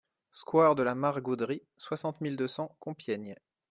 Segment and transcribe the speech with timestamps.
[0.31, 3.35] Square de la Mare-Gaudry, soixante mille deux cents Compiègne